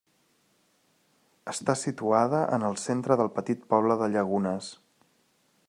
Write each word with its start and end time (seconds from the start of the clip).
Està 1.51 1.75
situada 1.81 2.39
en 2.57 2.65
el 2.71 2.79
centre 2.85 3.19
del 3.21 3.29
petit 3.37 3.69
poble 3.75 3.99
de 4.01 4.09
Llagunes. 4.15 4.71